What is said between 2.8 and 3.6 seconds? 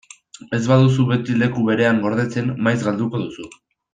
galduko duzu.